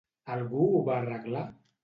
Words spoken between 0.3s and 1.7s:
Algú ho va arreglar?